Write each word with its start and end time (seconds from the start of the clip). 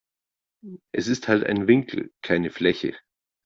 Es 0.95 1.07
ist 1.07 1.27
halt 1.27 1.43
ein 1.45 1.67
Winkel, 1.67 2.09
keine 2.23 2.49
Fläche. 2.49 2.97